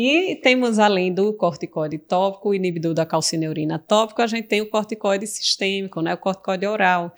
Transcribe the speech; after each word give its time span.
E 0.00 0.36
temos, 0.36 0.78
além 0.78 1.12
do 1.12 1.32
corticoide 1.32 1.98
tópico, 1.98 2.50
o 2.50 2.54
inibidor 2.54 2.94
da 2.94 3.04
calcineurina 3.04 3.80
tópico, 3.80 4.22
a 4.22 4.28
gente 4.28 4.46
tem 4.46 4.60
o 4.60 4.70
corticoide 4.70 5.26
sistêmico, 5.26 6.00
né, 6.00 6.14
o 6.14 6.16
corticoide 6.16 6.64
oral, 6.68 7.12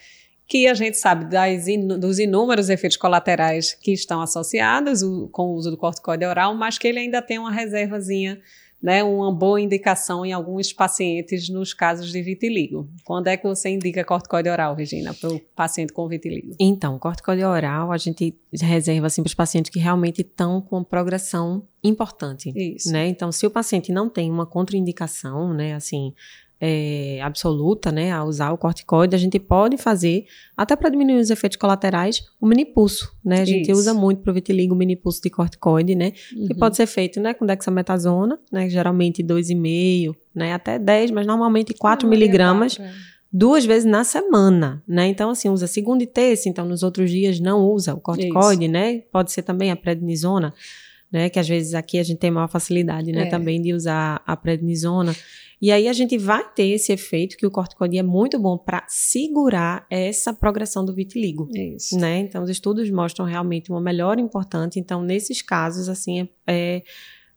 que 0.46 0.66
a 0.66 0.72
gente 0.72 0.96
sabe 0.96 1.26
in, 1.70 1.86
dos 1.86 2.18
inúmeros 2.18 2.70
efeitos 2.70 2.96
colaterais 2.96 3.74
que 3.74 3.92
estão 3.92 4.22
associados 4.22 5.02
o, 5.02 5.28
com 5.28 5.48
o 5.48 5.54
uso 5.56 5.70
do 5.70 5.76
corticoide 5.76 6.24
oral, 6.24 6.54
mas 6.54 6.78
que 6.78 6.88
ele 6.88 7.00
ainda 7.00 7.20
tem 7.20 7.38
uma 7.38 7.52
reservazinha 7.52 8.40
né, 8.82 9.04
uma 9.04 9.32
boa 9.32 9.60
indicação 9.60 10.24
em 10.24 10.32
alguns 10.32 10.72
pacientes 10.72 11.48
nos 11.48 11.74
casos 11.74 12.10
de 12.10 12.22
vitiligo. 12.22 12.88
Quando 13.04 13.26
é 13.26 13.36
que 13.36 13.46
você 13.46 13.68
indica 13.68 14.04
corticoide 14.04 14.48
oral, 14.48 14.74
Regina, 14.74 15.12
para 15.12 15.30
o 15.30 15.40
paciente 15.54 15.92
com 15.92 16.08
vitiligo? 16.08 16.54
Então, 16.58 16.98
corticoide 16.98 17.44
oral 17.44 17.92
a 17.92 17.98
gente 17.98 18.34
reserva 18.60 19.06
assim, 19.06 19.22
para 19.22 19.28
os 19.28 19.34
pacientes 19.34 19.70
que 19.70 19.78
realmente 19.78 20.22
estão 20.22 20.60
com 20.62 20.82
progressão 20.82 21.66
importante. 21.84 22.52
Isso. 22.54 22.90
Né? 22.90 23.08
Então, 23.08 23.30
se 23.30 23.46
o 23.46 23.50
paciente 23.50 23.92
não 23.92 24.08
tem 24.08 24.30
uma 24.30 24.46
contraindicação, 24.46 25.52
né, 25.52 25.74
assim, 25.74 26.14
é, 26.60 27.20
absoluta, 27.22 27.90
né, 27.90 28.12
a 28.12 28.22
usar 28.22 28.52
o 28.52 28.58
corticoide, 28.58 29.16
a 29.16 29.18
gente 29.18 29.38
pode 29.38 29.78
fazer, 29.78 30.26
até 30.54 30.76
para 30.76 30.90
diminuir 30.90 31.18
os 31.18 31.30
efeitos 31.30 31.56
colaterais, 31.56 32.22
o 32.38 32.46
minipulso, 32.46 33.10
né? 33.24 33.40
A 33.40 33.44
gente 33.46 33.70
Isso. 33.70 33.80
usa 33.80 33.94
muito 33.94 34.20
para 34.20 34.30
o 34.30 34.34
vitiligo 34.34 34.74
o 34.74 34.76
minipulso 34.76 35.22
de 35.22 35.30
corticoide, 35.30 35.94
né? 35.94 36.12
Uhum. 36.36 36.48
Que 36.48 36.54
pode 36.54 36.76
ser 36.76 36.86
feito, 36.86 37.18
né, 37.18 37.32
com 37.32 37.46
dexametasona, 37.46 38.38
né, 38.52 38.68
geralmente 38.68 39.22
2,5, 39.22 40.14
né, 40.34 40.52
até 40.52 40.78
10, 40.78 41.12
mas 41.12 41.26
normalmente 41.26 41.72
4 41.72 42.06
Não, 42.06 42.10
miligramas. 42.10 42.78
É 42.78 42.92
duas 43.32 43.64
vezes 43.64 43.84
na 43.84 44.02
semana, 44.02 44.82
né? 44.88 45.06
Então, 45.06 45.30
assim, 45.30 45.48
usa 45.48 45.68
segunda 45.68 46.02
e 46.02 46.06
terça, 46.06 46.48
então 46.48 46.66
nos 46.66 46.82
outros 46.82 47.10
dias 47.10 47.38
não 47.38 47.64
usa 47.64 47.94
o 47.94 48.00
corticoide, 48.00 48.64
Isso. 48.64 48.72
né? 48.72 49.02
Pode 49.12 49.30
ser 49.30 49.42
também 49.42 49.70
a 49.70 49.76
prednisona, 49.76 50.52
né? 51.12 51.30
Que 51.30 51.38
às 51.38 51.48
vezes 51.48 51.74
aqui 51.74 52.00
a 52.00 52.02
gente 52.02 52.18
tem 52.18 52.30
maior 52.30 52.48
facilidade, 52.48 53.12
né? 53.12 53.22
É. 53.22 53.26
Também 53.26 53.62
de 53.62 53.72
usar 53.72 54.20
a 54.26 54.36
prednisona. 54.36 55.14
E 55.60 55.70
aí 55.70 55.88
a 55.88 55.92
gente 55.92 56.16
vai 56.16 56.48
ter 56.52 56.68
esse 56.68 56.90
efeito 56.90 57.36
que 57.36 57.46
o 57.46 57.50
corticoide 57.50 57.98
é 57.98 58.02
muito 58.02 58.38
bom 58.38 58.56
para 58.56 58.84
segurar 58.88 59.86
essa 59.90 60.32
progressão 60.32 60.84
do 60.84 60.94
vitiligo. 60.94 61.48
Isso. 61.54 61.98
Né? 61.98 62.18
Então, 62.18 62.42
os 62.42 62.48
estudos 62.48 62.90
mostram 62.90 63.26
realmente 63.26 63.70
uma 63.70 63.80
melhora 63.80 64.20
importante. 64.20 64.80
Então, 64.80 65.02
nesses 65.02 65.42
casos, 65.42 65.88
assim, 65.88 66.20
é, 66.20 66.28
é, 66.46 66.82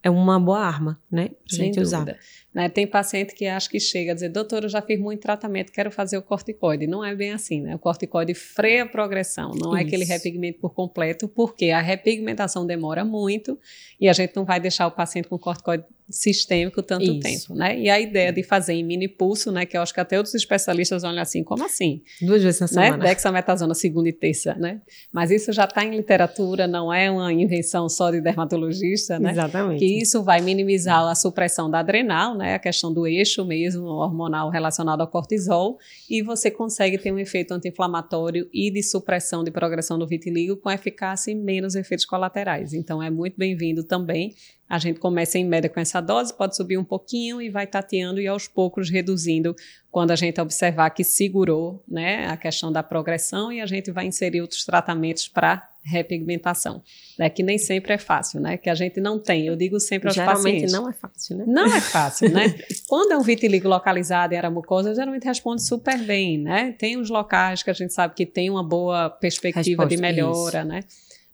é 0.03 0.09
uma 0.09 0.39
boa 0.39 0.59
arma, 0.59 1.02
né? 1.11 1.30
Pra 1.30 1.38
Sem 1.49 1.65
gente 1.65 1.75
dúvida. 1.75 1.81
usar. 1.81 2.17
Né? 2.53 2.69
Tem 2.69 2.85
paciente 2.85 3.33
que 3.33 3.47
acha 3.47 3.67
que 3.67 3.79
chega 3.79 4.11
a 4.11 4.13
dizer, 4.13 4.29
doutor, 4.29 4.63
eu 4.63 4.69
já 4.69 4.81
fiz 4.81 4.99
muito 4.99 5.21
tratamento, 5.21 5.71
quero 5.71 5.89
fazer 5.89 6.17
o 6.17 6.21
corticoide. 6.21 6.85
Não 6.85 7.03
é 7.03 7.15
bem 7.15 7.31
assim, 7.31 7.61
né? 7.61 7.75
O 7.75 7.79
corticoide 7.79 8.35
freia 8.35 8.83
a 8.83 8.85
progressão, 8.85 9.51
não 9.51 9.71
Isso. 9.71 9.77
é 9.77 9.81
aquele 9.81 10.05
repigmento 10.05 10.59
por 10.59 10.73
completo, 10.73 11.27
porque 11.27 11.71
a 11.71 11.81
repigmentação 11.81 12.65
demora 12.65 13.03
muito 13.03 13.57
e 13.99 14.07
a 14.07 14.13
gente 14.13 14.35
não 14.35 14.45
vai 14.45 14.59
deixar 14.59 14.85
o 14.85 14.91
paciente 14.91 15.27
com 15.27 15.39
corticoide 15.39 15.83
sistêmico 16.09 16.83
tanto 16.83 17.05
Isso. 17.05 17.19
tempo, 17.19 17.55
né? 17.55 17.79
E 17.79 17.89
a 17.89 17.99
ideia 17.99 18.31
de 18.31 18.43
fazer 18.43 18.73
em 18.73 18.83
mini 18.83 19.07
pulso, 19.07 19.51
né? 19.51 19.65
Que 19.65 19.77
eu 19.77 19.81
acho 19.81 19.93
que 19.93 19.99
até 19.99 20.17
outros 20.17 20.35
especialistas 20.35 21.03
olham 21.03 21.21
assim, 21.21 21.43
como 21.43 21.65
assim? 21.65 22.01
Duas 22.21 22.43
vezes 22.43 22.59
na 22.59 22.67
né? 22.67 22.87
semana. 22.87 23.03
Dexametasona 23.03 23.73
segunda 23.73 24.09
e 24.09 24.13
terça, 24.13 24.53
né? 24.55 24.81
Mas 25.11 25.31
isso 25.31 25.51
já 25.51 25.63
está 25.63 25.83
em 25.83 25.91
literatura, 25.91 26.67
não 26.67 26.93
é 26.93 27.09
uma 27.09 27.31
invenção 27.31 27.87
só 27.89 28.11
de 28.11 28.21
dermatologista, 28.21 29.17
né? 29.17 29.31
Exatamente. 29.31 29.79
Que 29.79 30.01
isso 30.01 30.21
vai 30.23 30.41
minimizar 30.41 31.07
a 31.07 31.15
supressão 31.15 31.69
da 31.69 31.79
adrenal, 31.79 32.35
né? 32.35 32.42
A 32.52 32.59
questão 32.59 32.94
do 32.94 33.05
eixo 33.05 33.45
mesmo, 33.45 33.86
hormonal 33.86 34.49
relacionado 34.49 35.02
ao 35.02 35.08
cortisol, 35.08 35.77
e 36.09 36.22
você 36.22 36.49
consegue 36.49 36.97
ter 36.97 37.11
um 37.11 37.19
efeito 37.19 37.53
anti-inflamatório 37.53 38.49
e 38.52 38.72
de 38.72 38.81
supressão 38.81 39.44
de 39.44 39.52
progressão 39.52 39.99
do 39.99 40.08
vitiligo 40.08 40.58
com 40.58 40.71
eficácia 40.71 41.31
e 41.31 41.36
menos 41.36 41.75
efeitos 41.75 42.05
colaterais. 42.05 42.73
Então 42.73 43.02
é 43.02 43.09
muito 43.09 43.38
bem-vindo 43.38 43.83
também 43.83 44.33
a 44.73 44.80
gente 44.80 44.99
começa 44.99 45.38
em 45.38 45.45
média 45.45 45.69
com 45.69 45.80
essa 45.80 46.02
dose, 46.02 46.33
pode 46.33 46.55
subir 46.55 46.80
um 46.80 46.83
pouquinho 46.83 47.39
e 47.39 47.47
vai 47.47 47.67
tateando 47.67 48.19
e 48.19 48.27
aos 48.27 48.47
poucos 48.47 48.89
reduzindo 48.89 49.55
quando 49.91 50.09
a 50.09 50.16
gente 50.16 50.41
observar 50.41 50.89
que 50.89 51.03
segurou 51.03 51.83
né, 51.88 52.25
a 52.25 52.36
questão 52.36 52.71
da 52.71 52.81
progressão 52.81 53.52
e 53.52 53.61
a 53.61 53.67
gente 53.67 53.92
vai 53.92 54.08
inserir 54.08 54.42
outros 54.42 54.65
tratamentos 54.65 55.27
para 55.27 55.70
repigmentação, 55.86 56.82
né, 57.20 57.30
que 57.30 57.44
nem 57.44 57.58
sempre 57.58 57.94
é 57.94 57.98
fácil, 57.98 58.39
né, 58.39 58.58
que 58.58 58.70
a 58.70 58.76
gente 58.76 59.02
não 59.02 59.20
tem. 59.20 59.48
Eu 59.48 59.55
digo 59.55 59.80
sempre 59.80 60.08
aos 60.08 60.16
geralmente 60.16 60.44
pacientes. 60.44 60.71
Geralmente 60.71 60.86
não 60.86 60.89
é 60.89 60.94
fácil, 60.94 61.38
né? 61.38 61.45
Não 61.48 61.66
é 61.66 61.82
fácil, 61.82 62.30
né? 62.30 62.55
Quando 62.88 63.11
é 63.11 63.17
um 63.17 63.21
vitiligo 63.21 63.67
localizado 63.67 64.33
em 64.33 64.38
era 64.38 64.49
mucosa, 64.49 64.95
geralmente 64.95 65.26
responde 65.26 65.61
super 65.61 65.98
bem, 65.99 66.38
né? 66.38 66.73
Tem 66.77 66.98
uns 66.98 67.10
locais 67.10 67.61
que 67.61 67.70
a 67.70 67.73
gente 67.73 67.93
sabe 67.93 68.14
que 68.16 68.26
tem 68.26 68.49
uma 68.49 68.64
boa 68.64 69.10
perspectiva 69.10 69.83
Resposta, 69.83 69.95
de 69.95 70.02
melhora, 70.02 70.60
isso. 70.60 70.67
né? 70.67 70.80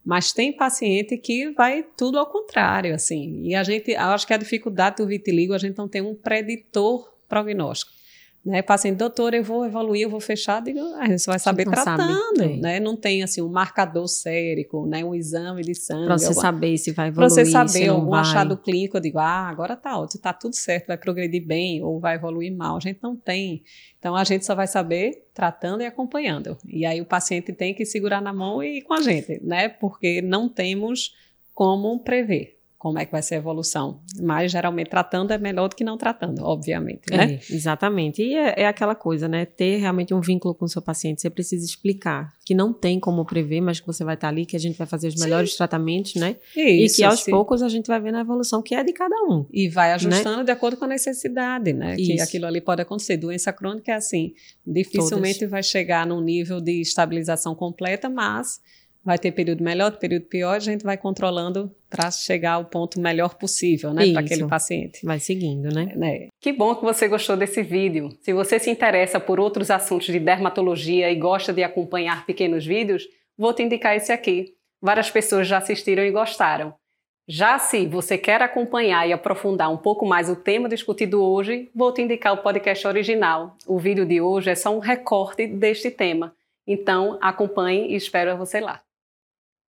Mas 0.04 0.32
tem 0.32 0.52
paciente 0.52 1.16
que 1.18 1.50
vai 1.50 1.84
tudo 1.96 2.18
ao 2.18 2.26
contrário, 2.26 2.94
assim. 2.94 3.42
E 3.44 3.54
a 3.54 3.62
gente, 3.62 3.94
acho 3.94 4.26
que 4.26 4.32
a 4.32 4.38
dificuldade 4.38 4.96
do 4.96 5.06
vitiligo, 5.06 5.52
a 5.52 5.58
gente 5.58 5.76
não 5.76 5.86
tem 5.86 6.00
um 6.00 6.14
preditor 6.14 7.12
prognóstico. 7.28 7.99
Né, 8.42 8.62
paciente, 8.62 8.96
doutor, 8.96 9.34
eu 9.34 9.44
vou 9.44 9.66
evoluir, 9.66 10.04
eu 10.04 10.08
vou 10.08 10.18
fechar, 10.18 10.62
digo, 10.62 10.78
ah, 10.78 11.06
você 11.06 11.30
vai 11.30 11.38
saber 11.38 11.66
não 11.66 11.72
tratando, 11.72 12.38
sabe. 12.38 12.56
né? 12.56 12.80
Não 12.80 12.96
tem 12.96 13.22
assim 13.22 13.42
um 13.42 13.50
marcador 13.50 14.08
sérico, 14.08 14.86
né? 14.86 15.04
Um 15.04 15.14
exame 15.14 15.60
de 15.60 15.74
sangue. 15.74 16.06
Para 16.06 16.16
você 16.16 16.28
alguma... 16.28 16.40
saber 16.40 16.78
se 16.78 16.90
vai 16.90 17.08
evoluir. 17.08 17.34
Para 17.34 17.44
você 17.44 17.50
saber 17.50 17.88
algum 17.88 18.08
vai. 18.08 18.20
achado 18.20 18.56
clínico, 18.56 18.96
eu 18.96 19.00
digo, 19.02 19.18
ah, 19.18 19.46
agora 19.46 19.76
tá 19.76 19.98
ótimo, 19.98 20.22
tá 20.22 20.32
tudo 20.32 20.56
certo, 20.56 20.86
vai 20.86 20.96
progredir 20.96 21.46
bem 21.46 21.82
ou 21.82 22.00
vai 22.00 22.14
evoluir 22.14 22.50
mal. 22.50 22.78
A 22.78 22.80
gente 22.80 22.98
não 23.02 23.14
tem. 23.14 23.62
Então 23.98 24.16
a 24.16 24.24
gente 24.24 24.46
só 24.46 24.54
vai 24.54 24.66
saber 24.66 25.28
tratando 25.34 25.82
e 25.82 25.86
acompanhando. 25.86 26.56
E 26.66 26.86
aí 26.86 26.98
o 26.98 27.04
paciente 27.04 27.52
tem 27.52 27.74
que 27.74 27.84
segurar 27.84 28.22
na 28.22 28.32
mão 28.32 28.62
e 28.62 28.78
ir 28.78 28.82
com 28.82 28.94
a 28.94 29.02
gente, 29.02 29.38
né? 29.44 29.68
Porque 29.68 30.22
não 30.22 30.48
temos 30.48 31.14
como 31.52 31.98
prever 32.02 32.59
como 32.80 32.98
é 32.98 33.04
que 33.04 33.12
vai 33.12 33.20
ser 33.20 33.34
a 33.34 33.38
evolução. 33.38 34.00
Mas 34.22 34.50
geralmente 34.50 34.88
tratando 34.88 35.32
é 35.34 35.38
melhor 35.38 35.68
do 35.68 35.76
que 35.76 35.84
não 35.84 35.98
tratando, 35.98 36.42
obviamente, 36.42 37.02
né? 37.10 37.34
É, 37.34 37.54
exatamente. 37.54 38.22
E 38.22 38.34
é, 38.34 38.62
é, 38.62 38.66
aquela 38.66 38.94
coisa, 38.94 39.28
né? 39.28 39.44
Ter 39.44 39.76
realmente 39.76 40.14
um 40.14 40.20
vínculo 40.22 40.54
com 40.54 40.64
o 40.64 40.68
seu 40.68 40.80
paciente. 40.80 41.20
Você 41.20 41.28
precisa 41.28 41.62
explicar 41.62 42.32
que 42.42 42.54
não 42.54 42.72
tem 42.72 42.98
como 42.98 43.22
prever, 43.26 43.60
mas 43.60 43.80
que 43.80 43.86
você 43.86 44.02
vai 44.02 44.14
estar 44.14 44.28
ali, 44.28 44.46
que 44.46 44.56
a 44.56 44.58
gente 44.58 44.78
vai 44.78 44.86
fazer 44.86 45.08
os 45.08 45.16
melhores 45.16 45.50
sim. 45.50 45.58
tratamentos, 45.58 46.14
né? 46.14 46.36
Isso, 46.56 46.94
e 46.94 46.96
que 46.96 47.04
aos 47.04 47.20
sim. 47.20 47.30
poucos 47.30 47.62
a 47.62 47.68
gente 47.68 47.86
vai 47.86 48.00
ver 48.00 48.12
na 48.12 48.22
evolução 48.22 48.62
que 48.62 48.74
é 48.74 48.82
de 48.82 48.94
cada 48.94 49.14
um. 49.28 49.44
E 49.52 49.68
vai 49.68 49.92
ajustando 49.92 50.38
né? 50.38 50.44
de 50.44 50.50
acordo 50.50 50.78
com 50.78 50.86
a 50.86 50.88
necessidade, 50.88 51.74
né? 51.74 51.96
Isso. 51.98 52.14
Que 52.14 52.20
aquilo 52.22 52.46
ali 52.46 52.62
pode 52.62 52.80
acontecer. 52.80 53.18
Doença 53.18 53.52
crônica 53.52 53.92
é 53.92 53.94
assim, 53.94 54.32
dificilmente 54.66 55.40
Todas. 55.40 55.50
vai 55.50 55.62
chegar 55.62 56.06
num 56.06 56.22
nível 56.22 56.62
de 56.62 56.80
estabilização 56.80 57.54
completa, 57.54 58.08
mas 58.08 58.58
vai 59.04 59.18
ter 59.18 59.32
período 59.32 59.64
melhor, 59.64 59.96
período 59.98 60.26
pior, 60.26 60.56
a 60.56 60.60
gente 60.60 60.84
vai 60.84 60.96
controlando 60.96 61.74
para 61.88 62.10
chegar 62.10 62.52
ao 62.52 62.64
ponto 62.64 63.00
melhor 63.00 63.34
possível, 63.34 63.92
né, 63.92 64.12
para 64.12 64.20
aquele 64.20 64.46
paciente. 64.46 65.04
Vai 65.04 65.18
seguindo, 65.18 65.72
né? 65.74 65.92
né? 65.96 66.28
Que 66.40 66.52
bom 66.52 66.74
que 66.74 66.84
você 66.84 67.08
gostou 67.08 67.36
desse 67.36 67.62
vídeo. 67.62 68.10
Se 68.20 68.32
você 68.32 68.58
se 68.58 68.70
interessa 68.70 69.18
por 69.18 69.40
outros 69.40 69.70
assuntos 69.70 70.06
de 70.06 70.20
dermatologia 70.20 71.10
e 71.10 71.16
gosta 71.16 71.52
de 71.52 71.62
acompanhar 71.62 72.26
pequenos 72.26 72.64
vídeos, 72.64 73.08
vou 73.36 73.52
te 73.52 73.62
indicar 73.62 73.96
esse 73.96 74.12
aqui. 74.12 74.54
Várias 74.80 75.10
pessoas 75.10 75.46
já 75.46 75.58
assistiram 75.58 76.04
e 76.04 76.10
gostaram. 76.10 76.74
Já 77.28 77.58
se 77.58 77.86
você 77.86 78.18
quer 78.18 78.42
acompanhar 78.42 79.08
e 79.08 79.12
aprofundar 79.12 79.72
um 79.72 79.76
pouco 79.76 80.04
mais 80.04 80.28
o 80.28 80.34
tema 80.34 80.68
discutido 80.68 81.22
hoje, 81.22 81.70
vou 81.74 81.92
te 81.92 82.02
indicar 82.02 82.34
o 82.34 82.38
podcast 82.42 82.86
original. 82.86 83.56
O 83.66 83.78
vídeo 83.78 84.04
de 84.04 84.20
hoje 84.20 84.50
é 84.50 84.54
só 84.54 84.74
um 84.74 84.80
recorte 84.80 85.46
deste 85.46 85.90
tema. 85.90 86.34
Então, 86.66 87.18
acompanhe 87.20 87.92
e 87.92 87.94
espero 87.94 88.36
você 88.36 88.60
lá. 88.60 88.80